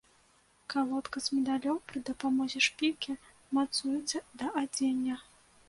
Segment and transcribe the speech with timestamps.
[0.73, 3.17] Калодка з медалём пры дапамозе шпількі
[3.59, 5.15] мацуецца да адзення.